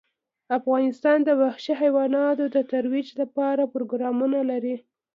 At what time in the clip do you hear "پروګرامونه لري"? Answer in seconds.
3.73-4.75